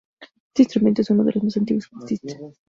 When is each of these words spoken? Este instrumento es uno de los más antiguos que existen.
Este 0.47 0.63
instrumento 0.63 1.03
es 1.03 1.11
uno 1.11 1.23
de 1.23 1.33
los 1.33 1.43
más 1.43 1.57
antiguos 1.57 1.87
que 1.87 1.95
existen. 2.15 2.53